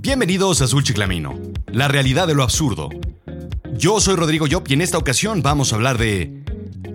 Bienvenidos 0.00 0.60
a 0.60 0.64
Azul 0.64 0.84
Chiclamino, 0.84 1.34
la 1.72 1.88
realidad 1.88 2.28
de 2.28 2.34
lo 2.34 2.44
absurdo. 2.44 2.88
Yo 3.76 3.98
soy 4.00 4.14
Rodrigo 4.14 4.46
Yop 4.46 4.68
y 4.70 4.74
en 4.74 4.80
esta 4.80 4.96
ocasión 4.96 5.42
vamos 5.42 5.72
a 5.72 5.76
hablar 5.76 5.98
de 5.98 6.44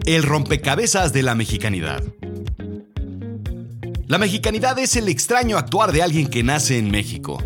el 0.05 0.23
rompecabezas 0.23 1.11
de 1.11 1.21
la 1.21 1.35
mexicanidad. 1.35 2.01
La 4.07 4.17
mexicanidad 4.17 4.79
es 4.79 4.95
el 4.95 5.09
extraño 5.09 5.57
actuar 5.57 5.91
de 5.91 6.01
alguien 6.01 6.27
que 6.27 6.43
nace 6.43 6.77
en 6.77 6.91
México, 6.91 7.43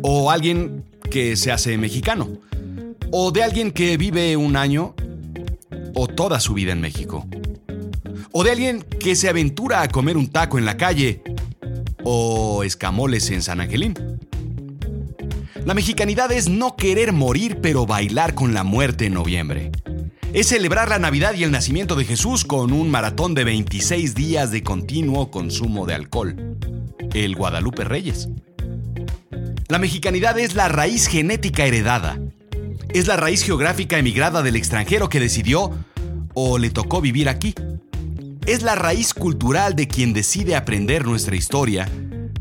o 0.00 0.30
alguien 0.30 0.84
que 1.10 1.36
se 1.36 1.52
hace 1.52 1.76
mexicano, 1.76 2.30
o 3.10 3.30
de 3.30 3.42
alguien 3.42 3.72
que 3.72 3.98
vive 3.98 4.38
un 4.38 4.56
año 4.56 4.94
o 5.94 6.08
toda 6.08 6.40
su 6.40 6.54
vida 6.54 6.72
en 6.72 6.80
México, 6.80 7.26
o 8.32 8.42
de 8.42 8.52
alguien 8.52 8.82
que 8.82 9.16
se 9.16 9.28
aventura 9.28 9.82
a 9.82 9.88
comer 9.88 10.16
un 10.16 10.28
taco 10.28 10.58
en 10.58 10.64
la 10.64 10.78
calle 10.78 11.22
o 12.04 12.64
escamoles 12.64 13.30
en 13.30 13.42
San 13.42 13.60
Angelín. 13.60 14.11
La 15.64 15.74
mexicanidad 15.74 16.32
es 16.32 16.48
no 16.48 16.74
querer 16.74 17.12
morir 17.12 17.58
pero 17.62 17.86
bailar 17.86 18.34
con 18.34 18.52
la 18.52 18.64
muerte 18.64 19.06
en 19.06 19.14
noviembre. 19.14 19.70
Es 20.32 20.48
celebrar 20.48 20.88
la 20.88 20.98
Navidad 20.98 21.34
y 21.34 21.44
el 21.44 21.52
nacimiento 21.52 21.94
de 21.94 22.04
Jesús 22.04 22.44
con 22.44 22.72
un 22.72 22.90
maratón 22.90 23.34
de 23.34 23.44
26 23.44 24.16
días 24.16 24.50
de 24.50 24.64
continuo 24.64 25.30
consumo 25.30 25.86
de 25.86 25.94
alcohol. 25.94 26.58
El 27.14 27.36
Guadalupe 27.36 27.84
Reyes. 27.84 28.28
La 29.68 29.78
mexicanidad 29.78 30.36
es 30.36 30.56
la 30.56 30.68
raíz 30.68 31.06
genética 31.06 31.64
heredada. 31.64 32.18
Es 32.88 33.06
la 33.06 33.16
raíz 33.16 33.44
geográfica 33.44 33.98
emigrada 33.98 34.42
del 34.42 34.56
extranjero 34.56 35.08
que 35.08 35.20
decidió 35.20 35.70
o 36.34 36.58
le 36.58 36.70
tocó 36.70 37.00
vivir 37.00 37.28
aquí. 37.28 37.54
Es 38.46 38.62
la 38.62 38.74
raíz 38.74 39.14
cultural 39.14 39.76
de 39.76 39.86
quien 39.86 40.12
decide 40.12 40.56
aprender 40.56 41.06
nuestra 41.06 41.36
historia, 41.36 41.88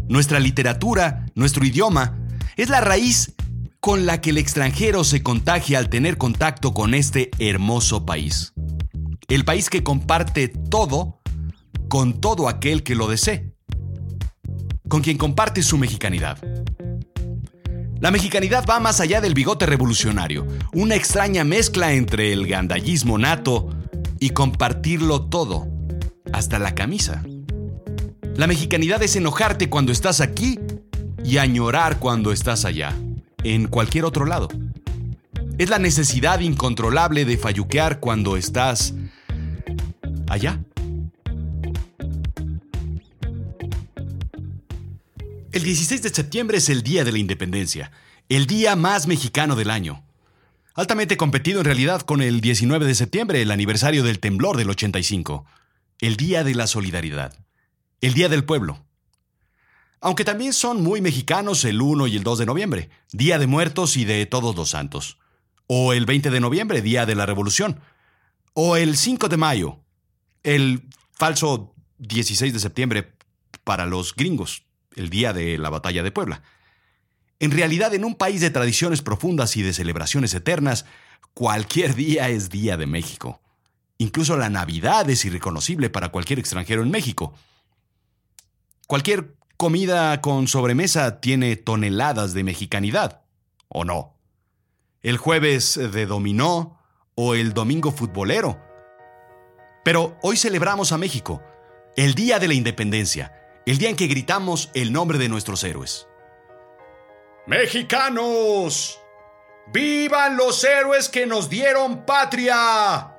nuestra 0.10 0.40
literatura, 0.40 1.28
nuestro 1.36 1.64
idioma, 1.64 2.18
es 2.58 2.70
la 2.70 2.82
raíz 2.82 3.34
con 3.80 4.06
la 4.06 4.22
que 4.22 4.30
el 4.30 4.38
extranjero 4.38 5.04
se 5.04 5.24
contagia 5.24 5.80
al 5.80 5.90
tener 5.90 6.18
contacto 6.18 6.74
con 6.74 6.94
este 6.94 7.32
hermoso 7.40 8.06
país. 8.06 8.54
El 9.28 9.46
país 9.46 9.70
que 9.70 9.84
comparte 9.84 10.48
todo 10.48 11.20
con 11.88 12.22
todo 12.22 12.48
aquel 12.48 12.84
que 12.84 12.96
lo 12.96 13.08
desee. 13.08 13.54
Con 14.88 15.02
quien 15.02 15.18
comparte 15.18 15.64
su 15.64 15.78
mexicanidad. 15.78 16.38
La 18.00 18.12
mexicanidad 18.12 18.66
va 18.68 18.80
más 18.80 19.00
allá 19.00 19.22
del 19.22 19.36
bigote 19.36 19.66
revolucionario, 19.66 20.48
una 20.74 20.96
extraña 20.96 21.44
mezcla 21.44 21.94
entre 21.94 22.34
el 22.34 22.48
gandallismo 22.48 23.18
nato 23.18 23.70
y 24.20 24.32
compartirlo 24.32 25.28
todo, 25.28 25.68
hasta 26.34 26.58
la 26.58 26.74
camisa. 26.74 27.24
La 28.36 28.48
mexicanidad 28.48 29.04
es 29.04 29.16
enojarte 29.16 29.70
cuando 29.70 29.92
estás 29.92 30.20
aquí 30.20 30.58
y 31.24 31.38
añorar 31.38 32.00
cuando 32.00 32.32
estás 32.32 32.66
allá, 32.66 32.96
en 33.44 33.68
cualquier 33.68 34.06
otro 34.06 34.26
lado. 34.26 34.50
Es 35.58 35.70
la 35.70 35.80
necesidad 35.80 36.40
incontrolable 36.40 37.26
de 37.26 37.38
falluquear 37.38 38.00
cuando 38.00 38.38
estás 38.38 38.94
allá. 40.28 40.60
El 45.52 45.64
16 45.64 46.02
de 46.02 46.10
septiembre 46.10 46.58
es 46.58 46.70
el 46.70 46.82
Día 46.82 47.04
de 47.04 47.12
la 47.12 47.18
Independencia, 47.18 47.92
el 48.30 48.48
día 48.48 48.78
más 48.78 49.08
mexicano 49.08 49.58
del 49.58 49.70
año. 49.70 50.04
Altamente 50.74 51.18
competido 51.18 51.60
en 51.60 51.66
realidad 51.66 52.02
con 52.02 52.22
el 52.22 52.40
19 52.40 52.86
de 52.86 52.96
septiembre, 52.96 53.42
el 53.42 53.52
aniversario 53.52 54.04
del 54.04 54.20
temblor 54.20 54.56
del 54.56 54.70
85, 54.70 55.46
el 56.00 56.16
Día 56.16 56.46
de 56.46 56.56
la 56.56 56.68
Solidaridad, 56.68 57.36
el 58.00 58.14
Día 58.14 58.30
del 58.30 58.46
Pueblo. 58.46 58.86
Aunque 60.02 60.26
también 60.26 60.52
son 60.52 60.82
muy 60.82 61.00
mexicanos 61.00 61.64
el 61.64 61.80
1 61.80 62.08
y 62.08 62.18
el 62.18 62.24
2 62.24 62.40
de 62.40 62.46
noviembre, 62.48 62.90
Día 63.12 63.38
de 63.38 63.46
Muertos 63.46 63.98
y 63.98 64.04
de 64.04 64.26
Todos 64.26 64.56
los 64.56 64.72
Santos. 64.72 65.20
O 65.68 65.94
el 65.94 66.08
20 66.08 66.32
de 66.32 66.40
noviembre, 66.40 66.82
Día 66.82 67.06
de 67.06 67.14
la 67.14 67.28
Revolución. 67.28 67.80
O 68.54 68.78
el 68.78 68.98
5 68.98 69.30
de 69.30 69.38
mayo, 69.38 69.80
el 70.44 70.90
falso 71.14 71.76
16 72.00 72.52
de 72.52 72.60
septiembre 72.60 73.14
para 73.64 73.86
los 73.86 74.16
gringos, 74.16 74.64
el 74.96 75.10
día 75.12 75.34
de 75.34 75.60
la 75.60 75.70
batalla 75.70 76.02
de 76.02 76.12
Puebla. 76.12 76.42
En 77.40 77.52
realidad, 77.52 77.94
en 77.94 78.04
un 78.04 78.16
país 78.16 78.42
de 78.42 78.50
tradiciones 78.50 79.04
profundas 79.04 79.56
y 79.56 79.62
de 79.62 79.72
celebraciones 79.72 80.34
eternas, 80.34 80.86
cualquier 81.36 81.94
día 81.96 82.30
es 82.30 82.50
Día 82.50 82.76
de 82.76 82.88
México. 82.88 83.40
Incluso 84.00 84.36
la 84.36 84.50
Navidad 84.50 85.08
es 85.12 85.24
irreconocible 85.26 85.92
para 85.92 86.10
cualquier 86.10 86.40
extranjero 86.40 86.82
en 86.82 86.90
México. 86.90 87.36
Cualquier 88.88 89.36
comida 89.62 90.22
con 90.22 90.48
sobremesa 90.48 91.22
tiene 91.22 91.56
toneladas 91.56 92.34
de 92.34 92.44
mexicanidad, 92.44 93.22
¿o 93.68 93.86
no? 93.86 94.18
El 95.04 95.18
jueves 95.18 95.76
de 95.76 96.08
dominó 96.08 96.80
o 97.14 97.36
el 97.36 97.54
domingo 97.54 97.92
futbolero. 97.92 98.60
Pero 99.86 100.18
hoy 100.24 100.38
celebramos 100.38 100.92
a 100.92 100.98
México, 100.98 101.44
el 101.96 102.16
Día 102.16 102.40
de 102.40 102.48
la 102.48 102.56
Independencia, 102.56 103.62
el 103.68 103.78
día 103.78 103.92
en 103.92 103.96
que 103.96 104.08
gritamos 104.08 104.72
el 104.74 104.92
nombre 104.92 105.20
de 105.20 105.30
nuestros 105.30 105.64
héroes. 105.64 106.08
¡Mexicanos! 107.46 109.00
¡Vivan 109.72 110.38
los 110.38 110.64
héroes 110.64 111.08
que 111.08 111.28
nos 111.28 111.52
dieron 111.52 112.04
patria! 112.04 113.16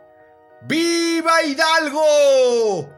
¡Viva 0.62 1.44
Hidalgo! 1.44 2.90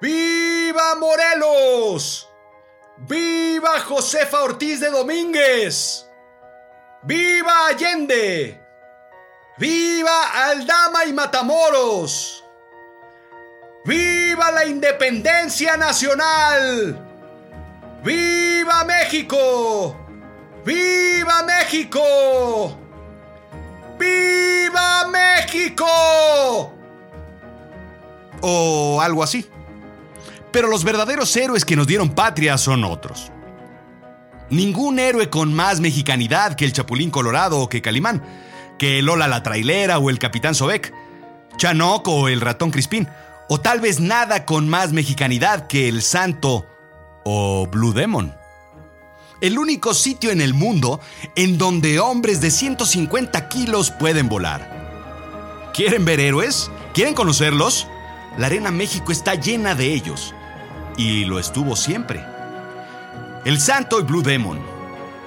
¡Viva 0.00 0.96
Morelos! 0.96 2.33
¡Viva 3.06 3.80
Josefa 3.80 4.42
Ortiz 4.44 4.80
de 4.80 4.88
Domínguez! 4.88 6.08
¡Viva 7.02 7.66
Allende! 7.66 8.58
¡Viva 9.58 10.48
Aldama 10.48 11.04
y 11.04 11.12
Matamoros! 11.12 12.42
¡Viva 13.84 14.50
la 14.52 14.64
independencia 14.64 15.76
nacional! 15.76 16.98
¡Viva 18.02 18.84
México! 18.84 19.94
¡Viva 20.64 21.42
México! 21.42 22.78
¡Viva 23.98 25.06
México! 25.08 26.72
O 28.40 28.98
algo 29.02 29.22
así. 29.22 29.46
Pero 30.54 30.68
los 30.68 30.84
verdaderos 30.84 31.34
héroes 31.36 31.64
que 31.64 31.74
nos 31.74 31.88
dieron 31.88 32.10
patria 32.10 32.56
son 32.58 32.84
otros. 32.84 33.32
Ningún 34.50 35.00
héroe 35.00 35.28
con 35.28 35.52
más 35.52 35.80
mexicanidad 35.80 36.54
que 36.54 36.64
el 36.64 36.72
Chapulín 36.72 37.10
Colorado 37.10 37.58
o 37.58 37.68
que 37.68 37.82
Calimán, 37.82 38.22
que 38.78 39.02
Lola 39.02 39.26
la 39.26 39.42
Trailera 39.42 39.98
o 39.98 40.10
el 40.10 40.20
Capitán 40.20 40.54
Sobek, 40.54 40.94
Chanoc 41.56 42.06
o 42.06 42.28
el 42.28 42.40
Ratón 42.40 42.70
Crispín, 42.70 43.08
o 43.48 43.60
tal 43.60 43.80
vez 43.80 43.98
nada 43.98 44.46
con 44.46 44.68
más 44.68 44.92
mexicanidad 44.92 45.66
que 45.66 45.88
el 45.88 46.02
Santo 46.02 46.68
o 47.24 47.66
Blue 47.66 47.92
Demon. 47.92 48.32
El 49.40 49.58
único 49.58 49.92
sitio 49.92 50.30
en 50.30 50.40
el 50.40 50.54
mundo 50.54 51.00
en 51.34 51.58
donde 51.58 51.98
hombres 51.98 52.40
de 52.40 52.52
150 52.52 53.48
kilos 53.48 53.90
pueden 53.90 54.28
volar. 54.28 55.72
¿Quieren 55.74 56.04
ver 56.04 56.20
héroes? 56.20 56.70
¿Quieren 56.92 57.14
conocerlos? 57.14 57.88
La 58.38 58.46
Arena 58.46 58.70
México 58.70 59.10
está 59.10 59.34
llena 59.34 59.74
de 59.74 59.92
ellos 59.92 60.32
y 60.96 61.24
lo 61.24 61.38
estuvo 61.38 61.76
siempre. 61.76 62.24
El 63.44 63.60
Santo 63.60 64.00
y 64.00 64.04
Blue 64.04 64.22
Demon. 64.22 64.58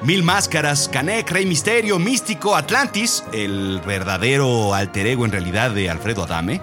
Mil 0.02 0.24
Máscaras, 0.24 0.90
Canek, 0.90 1.32
Rey 1.32 1.46
Misterio, 1.46 1.98
Místico, 1.98 2.56
Atlantis, 2.56 3.24
el 3.34 3.82
verdadero 3.86 4.74
alter 4.74 5.08
ego 5.08 5.26
en 5.26 5.32
realidad 5.32 5.72
de 5.72 5.90
Alfredo 5.90 6.24
Adame. 6.24 6.62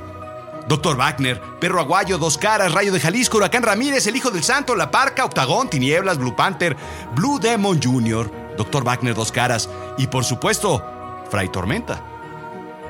Doctor 0.68 0.96
Wagner, 0.96 1.40
Perro 1.60 1.80
Aguayo, 1.80 2.16
Dos 2.16 2.38
Caras, 2.38 2.72
Rayo 2.72 2.92
de 2.92 3.00
Jalisco, 3.00 3.36
Huracán 3.36 3.62
Ramírez, 3.62 4.06
El 4.06 4.16
Hijo 4.16 4.30
del 4.30 4.44
Santo, 4.44 4.74
La 4.74 4.90
Parca, 4.90 5.24
Octagón, 5.24 5.68
Tinieblas, 5.68 6.16
Blue 6.16 6.34
Panther, 6.34 6.76
Blue 7.14 7.38
Demon 7.38 7.80
Jr., 7.82 8.30
Doctor 8.56 8.84
Wagner 8.84 9.14
Dos 9.14 9.32
Caras 9.32 9.68
y 9.98 10.06
por 10.06 10.24
supuesto, 10.24 10.82
Fray 11.30 11.48
Tormenta. 11.48 12.02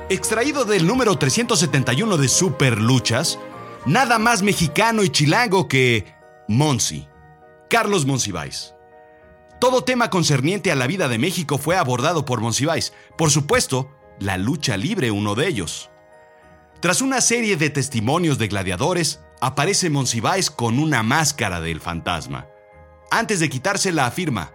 Extraído 0.09 0.65
del 0.65 0.87
número 0.87 1.17
371 1.17 2.17
de 2.19 2.29
Super 2.29 2.79
Luchas, 2.79 3.39
nada 3.87 4.19
más 4.19 4.43
mexicano 4.43 5.03
y 5.03 5.11
chilango 5.11 5.69
que 5.69 6.15
Monsi, 6.49 7.09
Carlos 7.69 8.07
Monsiváis. 8.07 8.75
Todo 9.61 9.85
tema 9.85 10.11
concerniente 10.11 10.73
a 10.73 10.75
la 10.75 10.87
vida 10.87 11.09
de 11.09 11.19
México 11.19 11.59
fue 11.59 11.77
abordado 11.77 12.25
por 12.25 12.41
Monsiváis. 12.41 12.93
Por 13.17 13.31
supuesto, 13.31 13.91
la 14.19 14.37
lucha 14.37 14.77
libre 14.77 15.11
uno 15.11 15.35
de 15.35 15.49
ellos. 15.49 15.91
Tras 16.81 17.01
una 17.01 17.21
serie 17.21 17.57
de 17.57 17.71
testimonios 17.71 18.39
de 18.39 18.49
gladiadores, 18.49 19.21
aparece 19.41 19.91
Monsiváis 19.91 20.51
con 20.51 20.79
una 20.79 21.03
máscara 21.03 21.61
del 21.61 21.81
fantasma. 21.81 22.47
Antes 23.11 23.41
de 23.41 23.49
quitársela 23.49 24.07
afirma, 24.07 24.53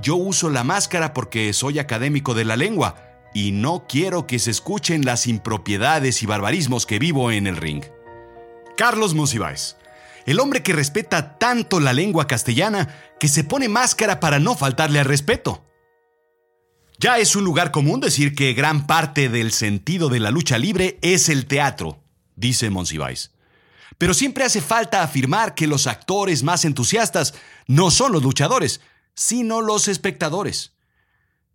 yo 0.00 0.16
uso 0.16 0.48
la 0.48 0.64
máscara 0.64 1.12
porque 1.12 1.52
soy 1.52 1.78
académico 1.78 2.34
de 2.34 2.44
la 2.44 2.56
lengua 2.56 2.96
y 3.34 3.52
no 3.52 3.86
quiero 3.88 4.26
que 4.26 4.38
se 4.38 4.50
escuchen 4.50 5.04
las 5.04 5.26
impropiedades 5.26 6.22
y 6.22 6.26
barbarismos 6.26 6.86
que 6.86 6.98
vivo 6.98 7.30
en 7.30 7.46
el 7.46 7.56
ring. 7.56 7.84
Carlos 8.78 9.12
Monsiváis, 9.12 9.76
el 10.24 10.38
hombre 10.38 10.62
que 10.62 10.72
respeta 10.72 11.36
tanto 11.36 11.80
la 11.80 11.92
lengua 11.92 12.28
castellana 12.28 12.94
que 13.18 13.26
se 13.26 13.42
pone 13.42 13.68
máscara 13.68 14.20
para 14.20 14.38
no 14.38 14.54
faltarle 14.54 15.00
al 15.00 15.04
respeto. 15.04 15.66
Ya 17.00 17.18
es 17.18 17.34
un 17.34 17.42
lugar 17.42 17.72
común 17.72 17.98
decir 17.98 18.36
que 18.36 18.52
gran 18.52 18.86
parte 18.86 19.28
del 19.30 19.50
sentido 19.50 20.08
de 20.08 20.20
la 20.20 20.30
lucha 20.30 20.58
libre 20.58 20.96
es 21.02 21.28
el 21.28 21.46
teatro, 21.46 22.04
dice 22.36 22.70
Monsiváis. 22.70 23.32
Pero 23.98 24.14
siempre 24.14 24.44
hace 24.44 24.60
falta 24.60 25.02
afirmar 25.02 25.56
que 25.56 25.66
los 25.66 25.88
actores 25.88 26.44
más 26.44 26.64
entusiastas 26.64 27.34
no 27.66 27.90
son 27.90 28.12
los 28.12 28.22
luchadores, 28.22 28.80
sino 29.14 29.60
los 29.60 29.88
espectadores. 29.88 30.76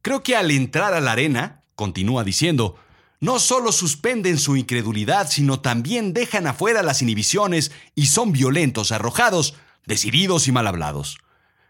Creo 0.01 0.23
que 0.23 0.35
al 0.35 0.51
entrar 0.51 0.93
a 0.93 0.99
la 0.99 1.13
arena, 1.13 1.63
continúa 1.75 2.25
diciendo, 2.25 2.82
no 3.23 3.39
solo 3.39 3.71
suspenden 3.71 4.37
su 4.37 4.57
incredulidad, 4.57 5.29
sino 5.29 5.61
también 5.61 6.11
dejan 6.11 6.45
afuera 6.45 6.83
las 6.83 7.01
inhibiciones 7.01 7.71
y 7.95 8.07
son 8.07 8.33
violentos, 8.33 8.91
arrojados, 8.91 9.55
decididos 9.85 10.49
y 10.49 10.51
mal 10.51 10.67
hablados. 10.67 11.19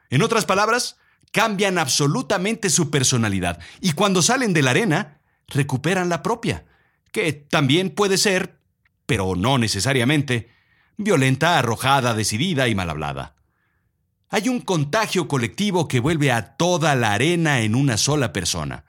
En 0.10 0.24
otras 0.24 0.46
palabras, 0.46 0.98
cambian 1.32 1.78
absolutamente 1.78 2.72
su 2.72 2.90
personalidad 2.90 3.60
y 3.82 3.92
cuando 3.92 4.24
salen 4.24 4.52
de 4.54 4.64
la 4.64 4.72
arena, 4.72 5.20
recuperan 5.48 6.10
la 6.10 6.24
propia, 6.24 6.66
que 7.12 7.32
también 7.34 7.92
puede 7.92 8.18
ser, 8.18 8.58
pero 9.06 9.36
no 9.36 9.60
necesariamente, 9.60 10.50
violenta, 10.98 11.60
arrojada, 11.60 12.16
decidida 12.16 12.68
y 12.68 12.74
mal 12.74 12.90
hablada. 12.90 13.36
Hay 14.30 14.50
un 14.50 14.60
contagio 14.60 15.28
colectivo 15.28 15.88
que 15.88 16.00
vuelve 16.00 16.32
a 16.32 16.58
toda 16.58 16.96
la 16.96 17.14
arena 17.14 17.60
en 17.60 17.76
una 17.76 17.98
sola 17.98 18.34
persona 18.34 18.86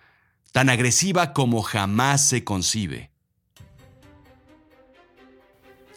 tan 0.55 0.71
agresiva 0.71 1.33
como 1.33 1.63
jamás 1.63 2.29
se 2.29 2.45
concibe. 2.45 3.11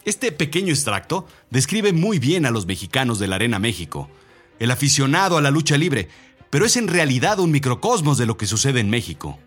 Este 0.04 0.32
pequeño 0.32 0.72
extracto 0.72 1.28
describe 1.48 1.92
muy 1.92 2.18
bien 2.18 2.44
a 2.44 2.50
los 2.50 2.66
mexicanos 2.66 3.20
de 3.20 3.28
la 3.28 3.36
Arena 3.36 3.60
México, 3.60 4.10
el 4.58 4.72
aficionado 4.72 5.36
a 5.36 5.42
la 5.42 5.52
lucha 5.52 5.78
libre, 5.78 6.08
pero 6.50 6.66
es 6.66 6.76
en 6.76 6.88
realidad 6.88 7.38
un 7.38 7.52
microcosmos 7.52 8.18
de 8.18 8.26
lo 8.26 8.36
que 8.36 8.48
sucede 8.48 8.80
en 8.80 8.90
México. 8.90 9.38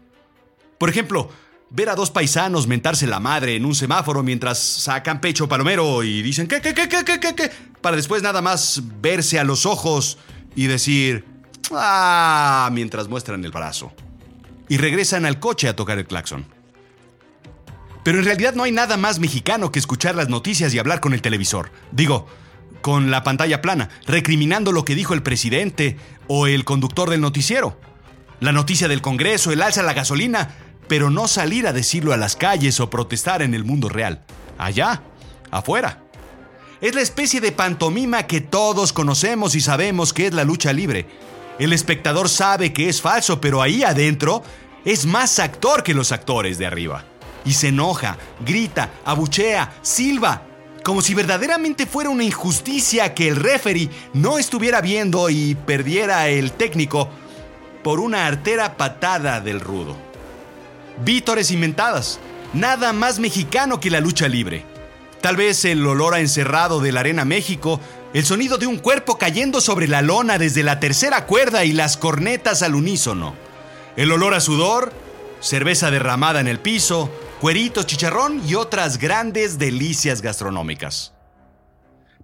Por 0.78 0.88
ejemplo, 0.88 1.30
ver 1.72 1.90
a 1.90 1.96
dos 1.96 2.10
paisanos 2.10 2.68
mentarse 2.68 3.06
la 3.06 3.20
madre 3.20 3.58
en 3.58 3.66
un 3.66 3.76
semáforo 3.76 4.24
mientras 4.24 4.60
sacan 4.60 5.20
pecho 5.20 5.50
palomero 5.50 6.04
y 6.04 6.22
dicen 6.22 6.48
¿qué, 6.48 6.62
qué, 6.62 6.74
qué, 6.74 6.88
qué, 6.88 7.04
qué, 7.04 7.20
qué, 7.20 7.36
qué? 7.36 7.52
Para 7.82 7.98
después 7.98 8.24
nada 8.24 8.42
más 8.42 8.82
verse 9.02 9.40
a 9.40 9.44
los 9.44 9.66
ojos 9.66 10.20
y 10.56 10.68
decir 10.68 11.26
¡ah! 11.74 12.70
mientras 12.72 13.10
muestran 13.10 13.44
el 13.44 13.52
brazo 13.52 13.92
y 14.72 14.78
regresan 14.78 15.26
al 15.26 15.38
coche 15.38 15.68
a 15.68 15.76
tocar 15.76 15.98
el 15.98 16.08
claxon. 16.08 16.46
Pero 18.06 18.20
en 18.20 18.24
realidad 18.24 18.54
no 18.54 18.64
hay 18.64 18.72
nada 18.72 18.96
más 18.96 19.20
mexicano 19.20 19.70
que 19.70 19.80
escuchar 19.80 20.16
las 20.16 20.30
noticias 20.30 20.74
y 20.74 20.80
hablar 20.80 21.02
con 21.02 21.12
el 21.12 21.22
televisor. 21.22 21.74
Digo, 21.92 22.26
con 22.80 23.12
la 23.12 23.22
pantalla 23.22 23.62
plana, 23.62 23.90
recriminando 24.08 24.72
lo 24.72 24.86
que 24.86 24.96
dijo 24.96 25.14
el 25.14 25.24
presidente 25.24 25.98
o 26.28 26.48
el 26.48 26.64
conductor 26.64 27.10
del 27.10 27.20
noticiero. 27.20 27.78
La 28.40 28.54
noticia 28.54 28.88
del 28.88 29.02
Congreso, 29.02 29.52
el 29.52 29.62
alza 29.62 29.82
a 29.82 29.84
la 29.84 29.94
gasolina, 29.94 30.56
pero 30.88 31.10
no 31.10 31.28
salir 31.28 31.68
a 31.68 31.74
decirlo 31.74 32.14
a 32.14 32.18
las 32.18 32.38
calles 32.38 32.80
o 32.80 32.90
protestar 32.90 33.42
en 33.42 33.54
el 33.54 33.66
mundo 33.66 33.90
real. 33.90 34.24
Allá, 34.58 35.02
afuera. 35.52 36.02
Es 36.80 36.96
la 36.96 37.02
especie 37.02 37.42
de 37.42 37.52
pantomima 37.52 38.24
que 38.24 38.40
todos 38.40 38.94
conocemos 38.94 39.54
y 39.54 39.60
sabemos 39.60 40.14
que 40.14 40.28
es 40.28 40.34
la 40.34 40.46
lucha 40.46 40.72
libre. 40.72 41.08
El 41.60 41.74
espectador 41.74 42.30
sabe 42.30 42.74
que 42.74 42.90
es 42.90 43.02
falso, 43.02 43.40
pero 43.40 43.62
ahí 43.62 43.84
adentro 43.84 44.44
es 44.86 45.06
más 45.06 45.40
actor 45.40 45.84
que 45.84 45.94
los 45.94 46.12
actores 46.12 46.58
de 46.58 46.66
arriba. 46.66 47.04
Y 47.46 47.54
se 47.54 47.70
enoja, 47.70 48.18
grita, 48.46 48.90
abuchea, 49.06 49.74
silba, 49.82 50.44
como 50.84 51.02
si 51.02 51.14
verdaderamente 51.14 51.86
fuera 51.86 52.10
una 52.10 52.24
injusticia 52.24 53.14
que 53.14 53.28
el 53.28 53.36
referee 53.36 53.90
no 54.14 54.38
estuviera 54.38 54.82
viendo 54.82 55.30
y 55.30 55.56
perdiera 55.56 56.28
el 56.30 56.52
técnico 56.52 57.10
por 57.84 58.00
una 58.00 58.26
artera 58.26 58.78
patada 58.78 59.42
del 59.42 59.60
rudo. 59.60 59.96
Vítores 61.04 61.52
inventadas, 61.52 62.20
nada 62.54 62.94
más 62.94 63.20
mexicano 63.20 63.80
que 63.80 63.90
la 63.90 64.00
lucha 64.00 64.28
libre. 64.28 64.66
Tal 65.22 65.36
vez 65.36 65.66
el 65.66 65.86
olor 65.86 66.16
a 66.16 66.20
encerrado 66.20 66.80
de 66.80 66.92
la 66.92 67.02
Arena 67.02 67.26
México, 67.26 67.80
el 68.14 68.26
sonido 68.26 68.58
de 68.58 68.68
un 68.68 68.78
cuerpo 68.78 69.18
cayendo 69.18 69.62
sobre 69.62 69.88
la 69.88 70.02
lona 70.02 70.38
desde 70.38 70.64
la 70.64 70.80
tercera 70.80 71.26
cuerda 71.26 71.64
y 71.66 71.74
las 71.74 71.98
cornetas 71.98 72.62
al 72.62 72.76
unísono 72.76 73.36
el 73.96 74.12
olor 74.12 74.34
a 74.34 74.40
sudor, 74.40 74.94
cerveza 75.40 75.92
derramada 75.92 76.40
en 76.40 76.48
el 76.48 76.60
piso, 76.60 77.12
cueritos, 77.40 77.86
chicharrón 77.86 78.42
y 78.48 78.56
otras 78.56 78.98
grandes 78.98 79.58
delicias 79.58 80.22
gastronómicas. 80.22 81.14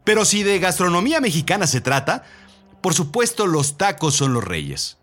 Pero 0.03 0.23
si 0.23 0.43
de 0.43 0.59
gastronomía 0.59 1.19
mexicana 1.19 1.67
se 1.67 1.81
trata, 1.81 2.23
por 2.81 2.93
supuesto 2.93 3.47
los 3.47 3.77
tacos 3.77 4.15
son 4.15 4.33
los 4.33 4.43
reyes. 4.43 4.97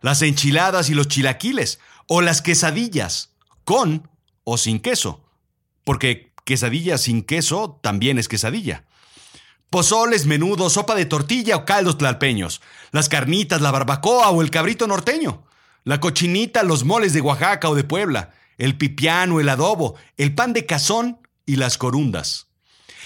Las 0.00 0.22
enchiladas 0.22 0.90
y 0.90 0.94
los 0.94 1.08
chilaquiles, 1.08 1.78
o 2.08 2.20
las 2.20 2.42
quesadillas, 2.42 3.30
con 3.64 4.08
o 4.44 4.58
sin 4.58 4.80
queso. 4.80 5.24
Porque 5.84 6.32
quesadilla 6.44 6.98
sin 6.98 7.22
queso 7.22 7.78
también 7.82 8.18
es 8.18 8.28
quesadilla. 8.28 8.84
Pozoles, 9.70 10.26
menudo, 10.26 10.70
sopa 10.70 10.94
de 10.94 11.04
tortilla 11.04 11.56
o 11.56 11.64
caldos 11.64 11.98
tlalpeños, 11.98 12.60
las 12.90 13.08
carnitas, 13.08 13.60
la 13.60 13.70
barbacoa 13.70 14.30
o 14.30 14.42
el 14.42 14.50
cabrito 14.50 14.86
norteño 14.86 15.44
la 15.88 16.00
cochinita, 16.00 16.64
los 16.64 16.84
moles 16.84 17.14
de 17.14 17.22
Oaxaca 17.22 17.70
o 17.70 17.74
de 17.74 17.82
Puebla, 17.82 18.34
el 18.58 18.76
pipiano, 18.76 19.40
el 19.40 19.48
adobo, 19.48 19.94
el 20.18 20.34
pan 20.34 20.52
de 20.52 20.66
cazón 20.66 21.18
y 21.46 21.56
las 21.56 21.78
corundas. 21.78 22.48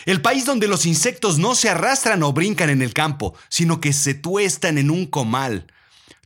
El 0.05 0.21
país 0.21 0.47
donde 0.47 0.67
los 0.67 0.85
insectos 0.85 1.39
no 1.39 1.55
se 1.55 1.69
arrastran 1.69 2.25
o 2.25 2.33
brincan 2.33 2.71
en 2.71 2.83
el 2.83 2.93
campo, 2.93 3.37
sino 3.49 3.81
que 3.81 3.93
se 3.93 4.15
tuestan 4.15 4.79
en 4.79 4.91
un 4.91 5.07
comal. 5.07 5.69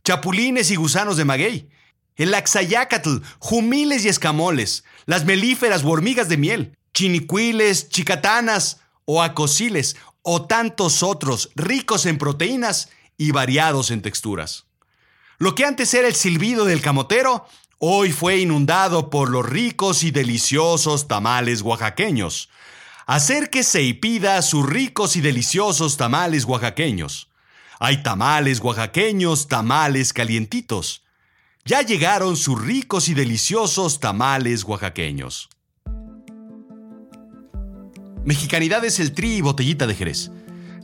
Chapulines 0.03 0.71
y 0.71 0.77
gusanos 0.77 1.15
de 1.15 1.25
maguey. 1.25 1.69
El 2.15 2.33
axayacatl, 2.33 3.17
jumiles 3.37 4.03
y 4.03 4.09
escamoles. 4.09 4.83
Las 5.05 5.25
melíferas 5.25 5.83
o 5.83 5.89
hormigas 5.89 6.27
de 6.27 6.37
miel. 6.37 6.75
Chinicuiles, 6.91 7.89
chicatanas 7.89 8.79
o 9.05 9.21
acosiles 9.21 9.95
o 10.29 10.41
tantos 10.41 11.03
otros 11.03 11.51
ricos 11.55 12.05
en 12.05 12.17
proteínas 12.17 12.89
y 13.17 13.31
variados 13.31 13.91
en 13.91 14.01
texturas. 14.01 14.65
Lo 15.37 15.55
que 15.55 15.63
antes 15.63 15.93
era 15.93 16.09
el 16.09 16.15
silbido 16.15 16.65
del 16.65 16.81
camotero, 16.81 17.47
hoy 17.77 18.11
fue 18.11 18.39
inundado 18.39 19.09
por 19.09 19.29
los 19.29 19.45
ricos 19.45 20.03
y 20.03 20.11
deliciosos 20.11 21.07
tamales 21.07 21.61
oaxaqueños. 21.61 22.49
Acérquese 23.05 23.83
y 23.83 23.93
pida 23.93 24.41
sus 24.41 24.67
ricos 24.67 25.15
y 25.15 25.21
deliciosos 25.21 25.95
tamales 25.95 26.43
oaxaqueños. 26.43 27.29
Hay 27.79 28.03
tamales 28.03 28.59
oaxaqueños, 28.59 29.47
tamales 29.47 30.11
calientitos. 30.11 31.03
Ya 31.63 31.83
llegaron 31.83 32.35
sus 32.35 32.61
ricos 32.61 33.07
y 33.07 33.13
deliciosos 33.13 34.01
tamales 34.01 34.65
oaxaqueños. 34.65 35.47
Mexicanidad 38.27 38.83
es 38.83 38.99
el 38.99 39.13
tri 39.13 39.37
y 39.37 39.41
botellita 39.41 39.87
de 39.87 39.95
Jerez, 39.95 40.31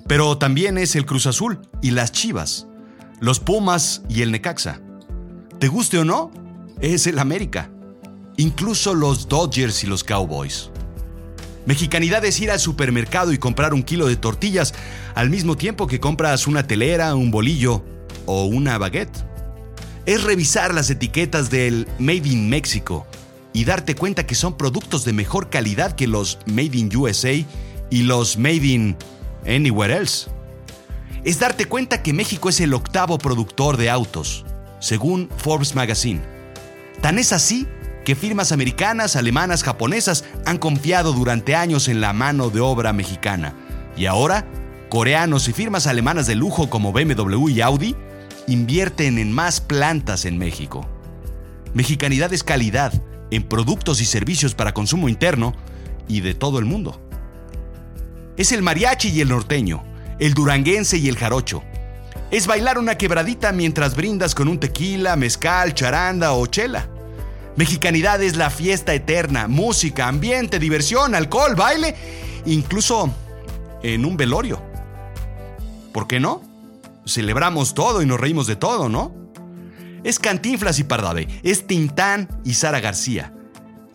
pero 0.07 0.37
también 0.37 0.77
es 0.77 0.95
el 0.95 1.05
Cruz 1.05 1.27
Azul 1.27 1.59
y 1.81 1.91
las 1.91 2.11
Chivas 2.13 2.67
los 3.19 3.39
Pumas 3.39 4.01
y 4.09 4.21
el 4.21 4.31
Necaxa. 4.31 4.81
¿Te 5.59 5.69
guste 5.69 5.97
o 5.97 6.05
no? 6.05 6.31
Es 6.81 7.05
el 7.05 7.19
América. 7.19 7.69
Incluso 8.35 8.93
los 8.93 9.29
Dodgers 9.29 9.83
y 9.83 9.87
los 9.87 10.03
Cowboys. 10.03 10.71
Mexicanidad 11.65 12.25
es 12.25 12.39
ir 12.41 12.51
al 12.51 12.59
supermercado 12.59 13.31
y 13.31 13.37
comprar 13.37 13.73
un 13.73 13.83
kilo 13.83 14.07
de 14.07 14.17
tortillas 14.17 14.73
al 15.15 15.29
mismo 15.29 15.55
tiempo 15.55 15.87
que 15.87 16.01
compras 16.01 16.47
una 16.47 16.67
telera, 16.67 17.15
un 17.15 17.31
bolillo 17.31 17.83
o 18.25 18.45
una 18.45 18.77
baguette. 18.77 19.25
Es 20.05 20.23
revisar 20.23 20.73
las 20.73 20.89
etiquetas 20.89 21.49
del 21.49 21.87
Made 21.99 22.27
in 22.27 22.49
Mexico 22.49 23.07
y 23.53 23.65
darte 23.65 23.95
cuenta 23.95 24.25
que 24.25 24.35
son 24.35 24.57
productos 24.57 25.05
de 25.05 25.13
mejor 25.13 25.49
calidad 25.49 25.93
que 25.93 26.07
los 26.07 26.39
Made 26.47 26.77
in 26.77 26.95
USA 26.95 27.33
y 27.89 28.03
los 28.03 28.37
Made 28.37 28.65
in 28.65 28.97
Anywhere 29.45 29.95
Else 29.95 30.29
es 31.23 31.39
darte 31.39 31.65
cuenta 31.65 32.01
que 32.01 32.13
México 32.13 32.49
es 32.49 32.59
el 32.59 32.73
octavo 32.73 33.17
productor 33.17 33.77
de 33.77 33.89
autos, 33.89 34.45
según 34.79 35.29
Forbes 35.37 35.73
Magazine. 35.73 36.21
Tan 37.01 37.17
es 37.17 37.31
así 37.31 37.67
que 38.03 38.15
firmas 38.15 38.51
americanas, 38.51 39.15
alemanas, 39.15 39.63
japonesas 39.63 40.25
han 40.45 40.57
confiado 40.57 41.13
durante 41.13 41.55
años 41.55 41.87
en 41.87 42.01
la 42.01 42.11
mano 42.11 42.49
de 42.49 42.59
obra 42.59 42.91
mexicana. 42.91 43.53
Y 43.95 44.05
ahora, 44.05 44.45
coreanos 44.89 45.47
y 45.47 45.53
firmas 45.53 45.87
alemanas 45.87 46.27
de 46.27 46.35
lujo 46.35 46.69
como 46.69 46.91
BMW 46.91 47.47
y 47.49 47.61
Audi 47.61 47.95
invierten 48.47 49.17
en 49.17 49.31
más 49.31 49.61
plantas 49.61 50.25
en 50.25 50.37
México. 50.37 50.85
Mexicanidad 51.73 52.33
es 52.33 52.43
calidad 52.43 52.91
en 53.33 53.41
productos 53.41 53.99
y 53.99 54.05
servicios 54.05 54.53
para 54.53 54.75
consumo 54.75 55.09
interno 55.09 55.55
y 56.07 56.21
de 56.21 56.35
todo 56.35 56.59
el 56.59 56.65
mundo. 56.65 57.01
Es 58.37 58.51
el 58.51 58.61
mariachi 58.61 59.09
y 59.09 59.21
el 59.21 59.29
norteño, 59.29 59.83
el 60.19 60.35
duranguense 60.35 60.99
y 60.99 61.09
el 61.09 61.17
jarocho. 61.17 61.63
Es 62.29 62.45
bailar 62.45 62.77
una 62.77 62.95
quebradita 62.95 63.51
mientras 63.51 63.95
brindas 63.95 64.35
con 64.35 64.47
un 64.47 64.59
tequila, 64.59 65.15
mezcal, 65.15 65.73
charanda 65.73 66.33
o 66.33 66.45
chela. 66.45 66.87
Mexicanidad 67.55 68.21
es 68.21 68.35
la 68.35 68.51
fiesta 68.51 68.93
eterna, 68.93 69.47
música, 69.47 70.07
ambiente, 70.07 70.59
diversión, 70.59 71.15
alcohol, 71.15 71.55
baile, 71.55 71.95
incluso 72.45 73.11
en 73.81 74.05
un 74.05 74.15
velorio. 74.15 74.61
¿Por 75.91 76.07
qué 76.07 76.19
no? 76.19 76.43
Celebramos 77.05 77.73
todo 77.73 78.03
y 78.03 78.05
nos 78.05 78.19
reímos 78.19 78.45
de 78.45 78.55
todo, 78.55 78.89
¿no? 78.89 79.22
Es 80.03 80.19
Cantinflas 80.19 80.79
y 80.79 80.83
Pardavé, 80.83 81.27
es 81.43 81.65
Tintán 81.65 82.27
y 82.43 82.55
Sara 82.55 82.81
García. 82.81 83.33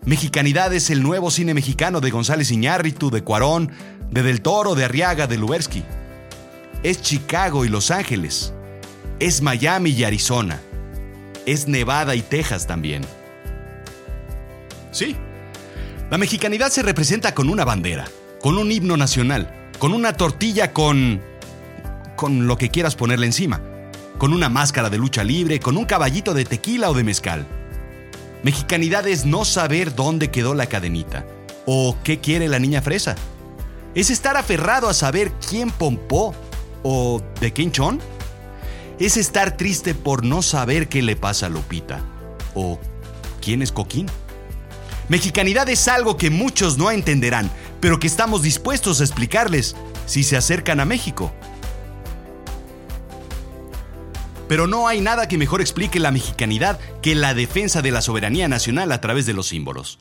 Mexicanidad 0.04 0.72
es 0.72 0.88
el 0.88 1.02
nuevo 1.02 1.30
cine 1.30 1.52
mexicano 1.52 2.00
de 2.00 2.10
González 2.10 2.50
Iñárritu, 2.50 3.10
de 3.10 3.22
Cuarón, 3.22 3.72
de 4.10 4.22
Del 4.22 4.40
Toro, 4.40 4.74
de 4.74 4.84
Arriaga, 4.84 5.26
de 5.26 5.36
Lubersky. 5.36 5.84
Es 6.82 7.02
Chicago 7.02 7.66
y 7.66 7.68
Los 7.68 7.90
Ángeles. 7.90 8.54
Es 9.20 9.42
Miami 9.42 9.90
y 9.90 10.04
Arizona. 10.04 10.60
Es 11.44 11.68
Nevada 11.68 12.14
y 12.14 12.22
Texas 12.22 12.66
también. 12.66 13.02
Sí. 14.92 15.14
La 16.10 16.16
mexicanidad 16.16 16.70
se 16.70 16.82
representa 16.82 17.34
con 17.34 17.50
una 17.50 17.66
bandera, 17.66 18.06
con 18.40 18.56
un 18.56 18.72
himno 18.72 18.96
nacional, 18.96 19.70
con 19.78 19.92
una 19.92 20.14
tortilla 20.14 20.72
con... 20.72 21.20
con 22.16 22.46
lo 22.46 22.56
que 22.56 22.70
quieras 22.70 22.94
ponerle 22.96 23.26
encima, 23.26 23.60
con 24.18 24.32
una 24.32 24.48
máscara 24.48 24.90
de 24.90 24.98
lucha 24.98 25.24
libre, 25.24 25.60
con 25.60 25.76
un 25.76 25.84
caballito 25.84 26.34
de 26.34 26.44
tequila 26.44 26.90
o 26.90 26.94
de 26.94 27.04
mezcal. 27.04 27.46
Mexicanidad 28.42 29.06
es 29.06 29.24
no 29.24 29.44
saber 29.44 29.94
dónde 29.94 30.30
quedó 30.30 30.54
la 30.54 30.66
cadenita 30.66 31.24
o 31.66 31.96
qué 32.02 32.20
quiere 32.20 32.48
la 32.48 32.58
niña 32.58 32.82
fresa. 32.82 33.16
Es 33.94 34.10
estar 34.10 34.36
aferrado 34.36 34.88
a 34.88 34.94
saber 34.94 35.32
quién 35.48 35.70
pompó 35.70 36.34
o 36.82 37.22
de 37.40 37.52
qué 37.52 37.62
hinchón. 37.62 38.00
Es 38.98 39.16
estar 39.16 39.56
triste 39.56 39.94
por 39.94 40.24
no 40.24 40.42
saber 40.42 40.88
qué 40.88 41.02
le 41.02 41.16
pasa 41.16 41.46
a 41.46 41.48
Lupita 41.48 42.00
o 42.54 42.78
quién 43.40 43.62
es 43.62 43.72
Coquín. 43.72 44.06
Mexicanidad 45.08 45.68
es 45.68 45.88
algo 45.88 46.16
que 46.16 46.30
muchos 46.30 46.76
no 46.76 46.90
entenderán, 46.90 47.50
pero 47.80 47.98
que 47.98 48.06
estamos 48.06 48.42
dispuestos 48.42 49.00
a 49.00 49.04
explicarles 49.04 49.74
si 50.06 50.22
se 50.22 50.36
acercan 50.36 50.80
a 50.80 50.84
México. 50.84 51.32
Pero 54.48 54.66
no 54.66 54.88
hay 54.88 55.00
nada 55.02 55.28
que 55.28 55.38
mejor 55.38 55.60
explique 55.60 56.00
la 56.00 56.10
mexicanidad 56.10 56.80
que 57.02 57.14
la 57.14 57.34
defensa 57.34 57.82
de 57.82 57.90
la 57.90 58.00
soberanía 58.00 58.48
nacional 58.48 58.90
a 58.92 59.00
través 59.00 59.26
de 59.26 59.34
los 59.34 59.48
símbolos. 59.48 59.98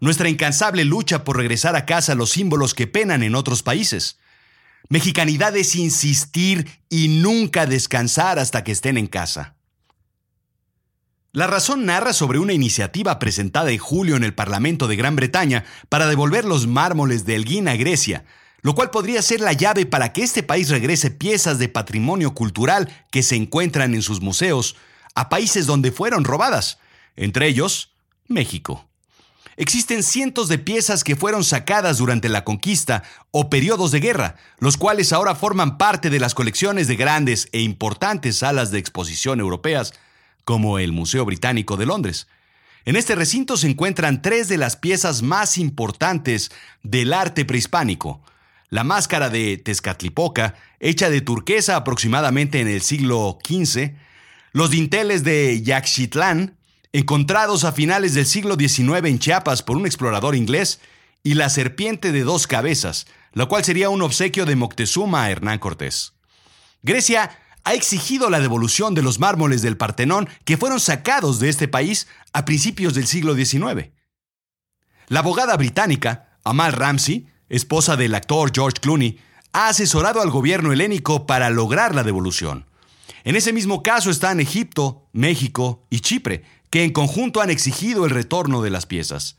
Nuestra 0.00 0.28
incansable 0.28 0.84
lucha 0.84 1.24
por 1.24 1.36
regresar 1.36 1.76
a 1.76 1.86
casa 1.86 2.14
los 2.14 2.30
símbolos 2.30 2.74
que 2.74 2.86
penan 2.86 3.22
en 3.22 3.34
otros 3.34 3.62
países. 3.62 4.18
Mexicanidad 4.88 5.56
es 5.56 5.76
insistir 5.76 6.80
y 6.88 7.08
nunca 7.08 7.66
descansar 7.66 8.38
hasta 8.38 8.64
que 8.64 8.72
estén 8.72 8.96
en 8.96 9.06
casa. 9.06 9.54
La 11.34 11.46
razón 11.46 11.86
narra 11.86 12.12
sobre 12.12 12.38
una 12.38 12.52
iniciativa 12.52 13.18
presentada 13.18 13.70
en 13.70 13.78
julio 13.78 14.16
en 14.16 14.24
el 14.24 14.34
Parlamento 14.34 14.88
de 14.88 14.96
Gran 14.96 15.16
Bretaña 15.16 15.64
para 15.88 16.06
devolver 16.06 16.44
los 16.44 16.66
mármoles 16.66 17.24
de 17.24 17.36
Elgin 17.36 17.68
a 17.68 17.76
Grecia, 17.76 18.24
lo 18.62 18.74
cual 18.74 18.90
podría 18.90 19.20
ser 19.22 19.40
la 19.40 19.52
llave 19.52 19.86
para 19.86 20.12
que 20.12 20.22
este 20.22 20.42
país 20.42 20.70
regrese 20.70 21.10
piezas 21.10 21.58
de 21.58 21.68
patrimonio 21.68 22.32
cultural 22.32 22.88
que 23.10 23.22
se 23.22 23.36
encuentran 23.36 23.94
en 23.94 24.02
sus 24.02 24.20
museos 24.20 24.76
a 25.14 25.28
países 25.28 25.66
donde 25.66 25.92
fueron 25.92 26.24
robadas, 26.24 26.78
entre 27.16 27.48
ellos 27.48 27.92
México. 28.28 28.88
Existen 29.56 30.02
cientos 30.02 30.48
de 30.48 30.58
piezas 30.58 31.04
que 31.04 31.16
fueron 31.16 31.44
sacadas 31.44 31.98
durante 31.98 32.30
la 32.30 32.42
conquista 32.42 33.02
o 33.32 33.50
periodos 33.50 33.90
de 33.90 34.00
guerra, 34.00 34.36
los 34.58 34.78
cuales 34.78 35.12
ahora 35.12 35.34
forman 35.34 35.76
parte 35.76 36.08
de 36.08 36.20
las 36.20 36.34
colecciones 36.34 36.88
de 36.88 36.96
grandes 36.96 37.48
e 37.52 37.60
importantes 37.60 38.38
salas 38.38 38.70
de 38.70 38.78
exposición 38.78 39.40
europeas, 39.40 39.92
como 40.44 40.78
el 40.78 40.92
Museo 40.92 41.24
Británico 41.26 41.76
de 41.76 41.86
Londres. 41.86 42.28
En 42.84 42.96
este 42.96 43.14
recinto 43.14 43.56
se 43.56 43.68
encuentran 43.68 44.22
tres 44.22 44.48
de 44.48 44.56
las 44.56 44.76
piezas 44.76 45.22
más 45.22 45.58
importantes 45.58 46.50
del 46.82 47.12
arte 47.12 47.44
prehispánico, 47.44 48.22
la 48.72 48.84
máscara 48.84 49.28
de 49.28 49.58
Tezcatlipoca, 49.58 50.54
hecha 50.80 51.10
de 51.10 51.20
turquesa 51.20 51.76
aproximadamente 51.76 52.58
en 52.58 52.68
el 52.68 52.80
siglo 52.80 53.38
XV, 53.46 53.92
los 54.52 54.70
dinteles 54.70 55.24
de 55.24 55.60
Yaxchitlán, 55.62 56.56
encontrados 56.94 57.64
a 57.64 57.72
finales 57.72 58.14
del 58.14 58.24
siglo 58.24 58.56
XIX 58.58 59.04
en 59.04 59.18
Chiapas 59.18 59.62
por 59.62 59.76
un 59.76 59.84
explorador 59.84 60.34
inglés, 60.34 60.80
y 61.22 61.34
la 61.34 61.50
serpiente 61.50 62.12
de 62.12 62.22
dos 62.22 62.46
cabezas, 62.46 63.06
la 63.34 63.44
cual 63.44 63.62
sería 63.62 63.90
un 63.90 64.00
obsequio 64.00 64.46
de 64.46 64.56
Moctezuma 64.56 65.24
a 65.24 65.30
Hernán 65.30 65.58
Cortés. 65.58 66.14
Grecia 66.82 67.38
ha 67.64 67.74
exigido 67.74 68.30
la 68.30 68.40
devolución 68.40 68.94
de 68.94 69.02
los 69.02 69.18
mármoles 69.18 69.60
del 69.60 69.76
Partenón 69.76 70.30
que 70.46 70.56
fueron 70.56 70.80
sacados 70.80 71.40
de 71.40 71.50
este 71.50 71.68
país 71.68 72.08
a 72.32 72.46
principios 72.46 72.94
del 72.94 73.06
siglo 73.06 73.34
XIX. 73.34 73.90
La 75.08 75.18
abogada 75.18 75.58
británica, 75.58 76.38
Amal 76.42 76.72
Ramsey, 76.72 77.28
esposa 77.52 77.96
del 77.96 78.14
actor 78.14 78.50
George 78.52 78.80
Clooney, 78.80 79.18
ha 79.52 79.68
asesorado 79.68 80.22
al 80.22 80.30
gobierno 80.30 80.72
helénico 80.72 81.26
para 81.26 81.50
lograr 81.50 81.94
la 81.94 82.02
devolución. 82.02 82.64
En 83.24 83.36
ese 83.36 83.52
mismo 83.52 83.82
caso 83.82 84.10
están 84.10 84.40
Egipto, 84.40 85.06
México 85.12 85.84
y 85.90 86.00
Chipre, 86.00 86.44
que 86.70 86.82
en 86.82 86.92
conjunto 86.92 87.42
han 87.42 87.50
exigido 87.50 88.06
el 88.06 88.10
retorno 88.10 88.62
de 88.62 88.70
las 88.70 88.86
piezas. 88.86 89.36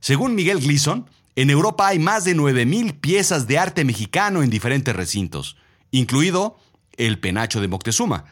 Según 0.00 0.34
Miguel 0.34 0.60
Gleason, 0.60 1.08
en 1.34 1.48
Europa 1.48 1.88
hay 1.88 1.98
más 1.98 2.24
de 2.24 2.36
9.000 2.36 3.00
piezas 3.00 3.46
de 3.46 3.58
arte 3.58 3.84
mexicano 3.84 4.42
en 4.42 4.50
diferentes 4.50 4.94
recintos, 4.94 5.56
incluido 5.90 6.58
el 6.98 7.18
penacho 7.18 7.62
de 7.62 7.68
Moctezuma. 7.68 8.26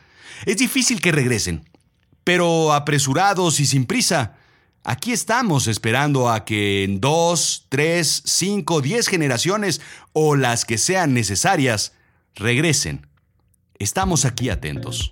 Es 0.44 0.58
difícil 0.58 1.00
que 1.00 1.12
regresen, 1.12 1.68
pero 2.24 2.74
apresurados 2.74 3.58
y 3.58 3.66
sin 3.66 3.86
prisa, 3.86 4.36
Aquí 4.86 5.12
estamos 5.12 5.66
esperando 5.66 6.28
a 6.28 6.44
que 6.44 6.84
en 6.84 7.00
dos, 7.00 7.64
tres, 7.70 8.22
cinco, 8.26 8.82
diez 8.82 9.08
generaciones 9.08 9.80
o 10.12 10.36
las 10.36 10.66
que 10.66 10.76
sean 10.76 11.14
necesarias 11.14 11.94
regresen. 12.34 13.06
Estamos 13.78 14.26
aquí 14.26 14.50
atentos. 14.50 15.10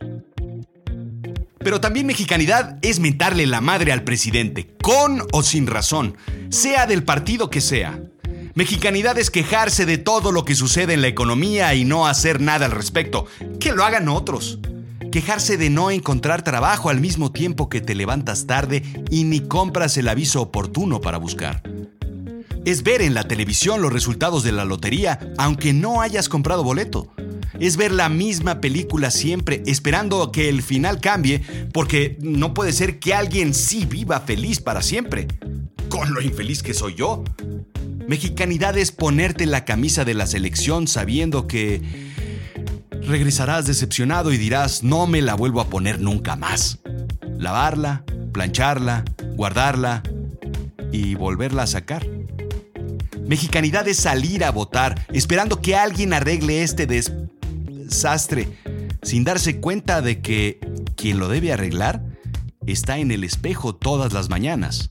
Pero 1.59 1.81
también 1.81 2.07
mexicanidad 2.07 2.79
es 2.83 3.01
mentarle 3.01 3.47
la 3.47 3.63
madre 3.63 3.93
al 3.93 4.05
presidente, 4.05 4.69
con 4.83 5.27
o 5.33 5.43
sin 5.43 5.67
razón, 5.67 6.19
sea 6.51 6.85
del 6.85 7.03
partido 7.03 7.49
que 7.49 7.63
sea. 7.63 7.99
Mexicanidad 8.55 9.17
es 9.19 9.31
quejarse 9.31 9.87
de 9.87 9.97
todo 9.97 10.33
lo 10.33 10.45
que 10.45 10.55
sucede 10.55 10.93
en 10.93 11.01
la 11.01 11.09
economía 11.09 11.73
y 11.75 11.87
no 11.87 12.07
hacer 12.07 12.43
nada 12.43 12.67
al 12.67 12.73
respecto. 12.73 13.27
Que 13.59 13.73
lo 13.73 13.85
hagan 13.85 14.11
otros 14.11 14.59
quejarse 15.13 15.59
de 15.59 15.69
no 15.69 15.91
encontrar 15.91 16.43
trabajo 16.43 16.89
al 16.89 16.99
mismo 16.99 17.31
tiempo 17.31 17.69
que 17.69 17.83
te 17.83 17.95
levantas 17.95 18.47
tarde 18.47 18.83
y 19.11 19.25
ni 19.25 19.41
compras 19.41 19.97
el 19.99 20.09
aviso 20.09 20.41
oportuno 20.41 21.03
para 21.03 21.19
buscar. 21.19 21.63
Es 22.65 22.83
ver 22.83 23.03
en 23.03 23.13
la 23.13 23.25
televisión 23.25 23.83
los 23.83 23.93
resultados 23.93 24.43
de 24.43 24.53
la 24.53 24.65
lotería 24.65 25.21
aunque 25.37 25.75
no 25.75 26.01
hayas 26.01 26.31
comprado 26.31 26.65
boleto. 26.65 27.13
Es 27.61 27.77
ver 27.77 27.93
la 27.93 28.09
misma 28.09 28.61
película 28.61 29.11
siempre 29.11 29.63
esperando 29.67 30.33
que 30.33 30.49
el 30.49 30.63
final 30.63 30.99
cambie 30.99 31.43
porque 31.73 32.17
no 32.23 32.55
puede 32.55 32.73
ser 32.73 32.99
que 32.99 33.13
alguien 33.13 33.53
sí 33.53 33.85
viva 33.85 34.19
feliz 34.21 34.61
para 34.61 34.81
siempre. 34.81 35.29
Con 35.91 36.15
lo 36.15 36.23
infeliz 36.23 36.63
que 36.63 36.73
soy 36.73 36.95
yo. 36.95 37.23
Mexicanidad 38.09 38.79
es 38.79 38.93
ponerte 38.93 39.45
la 39.45 39.67
camisa 39.67 40.07
de 40.07 40.15
la 40.15 40.27
selección 40.27 40.89
sabiendo 40.89 41.47
que 41.47 41.83
regresarás 43.07 43.67
decepcionado 43.67 44.33
y 44.33 44.39
dirás, 44.39 44.83
no 44.83 45.07
me 45.07 45.23
la 45.23 45.35
vuelvo 45.35 45.61
a 45.61 45.69
poner 45.69 46.01
nunca 46.01 46.37
más. 46.37 46.79
Lavarla, 47.39 48.05
plancharla, 48.33 49.05
guardarla 49.35 50.03
y 50.93 51.15
volverla 51.15 51.65
a 51.65 51.67
sacar. 51.67 52.07
Mexicanidad 53.27 53.87
es 53.89 53.99
salir 53.99 54.45
a 54.45 54.51
votar 54.51 55.07
esperando 55.13 55.61
que 55.61 55.77
alguien 55.77 56.13
arregle 56.13 56.63
este 56.63 56.87
desastre 56.87 58.49
sin 59.03 59.25
darse 59.25 59.61
cuenta 59.61 60.03
de 60.03 60.21
que 60.21 60.61
quien 60.97 61.19
lo 61.19 61.29
debe 61.29 61.53
arreglar 61.53 62.05
está 62.67 62.99
en 62.99 63.11
el 63.11 63.25
espejo 63.25 63.75
todas 63.75 64.13
las 64.13 64.29
mañanas. 64.29 64.91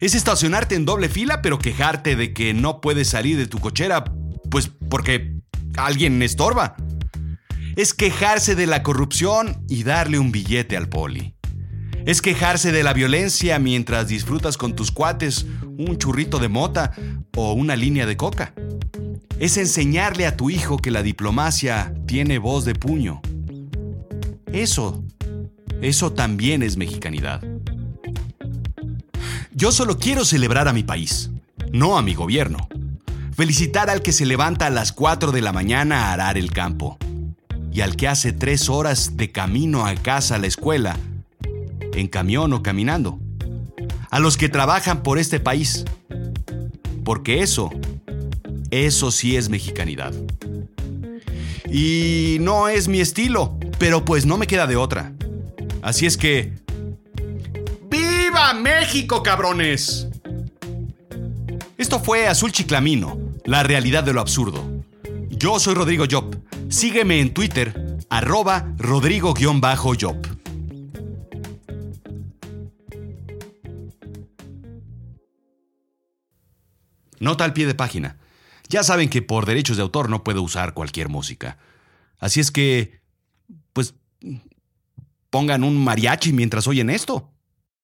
Es 0.00 0.14
estacionarte 0.14 0.74
en 0.74 0.84
doble 0.84 1.08
fila 1.08 1.42
pero 1.42 1.58
quejarte 1.58 2.16
de 2.16 2.32
que 2.32 2.54
no 2.54 2.80
puedes 2.80 3.08
salir 3.08 3.36
de 3.36 3.46
tu 3.46 3.58
cochera 3.58 4.04
pues 4.50 4.70
porque 4.88 5.40
alguien 5.76 6.22
estorba 6.22 6.76
es 7.76 7.92
quejarse 7.92 8.54
de 8.54 8.66
la 8.66 8.82
corrupción 8.82 9.62
y 9.68 9.84
darle 9.84 10.18
un 10.18 10.32
billete 10.32 10.78
al 10.78 10.88
poli. 10.88 11.34
Es 12.06 12.22
quejarse 12.22 12.72
de 12.72 12.82
la 12.82 12.94
violencia 12.94 13.58
mientras 13.58 14.08
disfrutas 14.08 14.56
con 14.56 14.74
tus 14.74 14.90
cuates 14.90 15.44
un 15.76 15.98
churrito 15.98 16.38
de 16.38 16.48
mota 16.48 16.92
o 17.36 17.52
una 17.52 17.76
línea 17.76 18.06
de 18.06 18.16
coca. 18.16 18.54
Es 19.38 19.58
enseñarle 19.58 20.26
a 20.26 20.38
tu 20.38 20.48
hijo 20.48 20.78
que 20.78 20.90
la 20.90 21.02
diplomacia 21.02 21.92
tiene 22.06 22.38
voz 22.38 22.64
de 22.64 22.74
puño. 22.74 23.20
Eso, 24.50 25.04
eso 25.82 26.12
también 26.14 26.62
es 26.62 26.78
mexicanidad. 26.78 27.42
Yo 29.52 29.70
solo 29.70 29.98
quiero 29.98 30.24
celebrar 30.24 30.66
a 30.66 30.72
mi 30.72 30.82
país, 30.82 31.30
no 31.72 31.98
a 31.98 32.02
mi 32.02 32.14
gobierno. 32.14 32.68
Felicitar 33.34 33.90
al 33.90 34.00
que 34.00 34.12
se 34.12 34.24
levanta 34.24 34.66
a 34.66 34.70
las 34.70 34.92
4 34.92 35.30
de 35.30 35.42
la 35.42 35.52
mañana 35.52 36.06
a 36.06 36.12
arar 36.14 36.38
el 36.38 36.52
campo 36.52 36.98
y 37.76 37.82
al 37.82 37.94
que 37.94 38.08
hace 38.08 38.32
tres 38.32 38.70
horas 38.70 39.18
de 39.18 39.30
camino 39.30 39.84
a 39.84 39.94
casa 39.96 40.36
a 40.36 40.38
la 40.38 40.46
escuela, 40.46 40.96
en 41.92 42.08
camión 42.08 42.54
o 42.54 42.62
caminando. 42.62 43.20
A 44.08 44.18
los 44.18 44.38
que 44.38 44.48
trabajan 44.48 45.02
por 45.02 45.18
este 45.18 45.40
país. 45.40 45.84
Porque 47.04 47.42
eso, 47.42 47.70
eso 48.70 49.10
sí 49.10 49.36
es 49.36 49.50
mexicanidad. 49.50 50.14
Y 51.70 52.38
no 52.40 52.68
es 52.68 52.88
mi 52.88 53.00
estilo, 53.00 53.58
pero 53.78 54.06
pues 54.06 54.24
no 54.24 54.38
me 54.38 54.46
queda 54.46 54.66
de 54.66 54.76
otra. 54.76 55.12
Así 55.82 56.06
es 56.06 56.16
que... 56.16 56.54
¡Viva 57.90 58.54
México, 58.54 59.22
cabrones! 59.22 60.08
Esto 61.76 62.00
fue 62.00 62.26
Azul 62.26 62.52
Chiclamino, 62.52 63.18
la 63.44 63.62
realidad 63.64 64.02
de 64.02 64.14
lo 64.14 64.22
absurdo. 64.22 64.64
Yo 65.28 65.60
soy 65.60 65.74
Rodrigo 65.74 66.06
Job. 66.10 66.45
Sígueme 66.68 67.20
en 67.20 67.32
Twitter, 67.32 67.98
arroba 68.10 68.74
Rodrigo-Job. 68.76 70.26
Nota 77.20 77.44
al 77.44 77.52
pie 77.52 77.66
de 77.66 77.74
página. 77.74 78.18
Ya 78.68 78.82
saben 78.82 79.08
que 79.08 79.22
por 79.22 79.46
derechos 79.46 79.76
de 79.76 79.84
autor 79.84 80.10
no 80.10 80.24
puedo 80.24 80.42
usar 80.42 80.74
cualquier 80.74 81.08
música. 81.08 81.58
Así 82.18 82.40
es 82.40 82.50
que, 82.50 83.00
pues, 83.72 83.94
pongan 85.30 85.62
un 85.62 85.82
mariachi 85.82 86.32
mientras 86.32 86.66
oyen 86.66 86.90
esto. 86.90 87.32